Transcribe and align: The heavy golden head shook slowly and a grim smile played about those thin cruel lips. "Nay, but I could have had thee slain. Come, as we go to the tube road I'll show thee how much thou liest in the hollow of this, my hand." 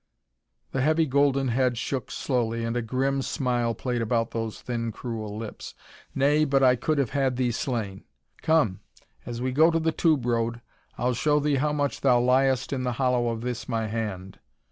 The 0.71 0.81
heavy 0.81 1.05
golden 1.05 1.49
head 1.49 1.77
shook 1.77 2.09
slowly 2.09 2.65
and 2.65 2.75
a 2.75 2.81
grim 2.81 3.21
smile 3.21 3.75
played 3.75 4.01
about 4.01 4.31
those 4.31 4.59
thin 4.59 4.91
cruel 4.91 5.37
lips. 5.37 5.75
"Nay, 6.15 6.43
but 6.43 6.63
I 6.63 6.75
could 6.75 6.97
have 6.97 7.11
had 7.11 7.35
thee 7.35 7.51
slain. 7.51 8.03
Come, 8.41 8.79
as 9.27 9.43
we 9.43 9.51
go 9.51 9.69
to 9.69 9.79
the 9.79 9.91
tube 9.91 10.25
road 10.25 10.59
I'll 10.97 11.13
show 11.13 11.39
thee 11.39 11.57
how 11.57 11.71
much 11.73 12.01
thou 12.01 12.19
liest 12.19 12.73
in 12.73 12.81
the 12.81 12.93
hollow 12.93 13.27
of 13.29 13.41
this, 13.41 13.69
my 13.69 13.85
hand." 13.89 14.39